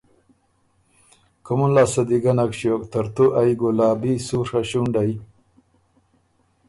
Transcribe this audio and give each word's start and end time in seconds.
کومُن 1.45 1.71
لاسته 1.75 2.01
دی 2.07 2.17
ګۀ 2.23 2.31
نک 2.37 2.51
ݭیوک 2.57 2.83
ترتو 2.91 3.25
ائ 3.39 3.49
ګلابی 3.61 4.13
سُوڒه 4.25 4.59
ݭُونډئ 4.69 5.11